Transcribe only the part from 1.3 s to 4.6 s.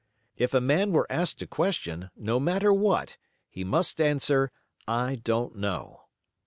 a question, no matter what, he must answer,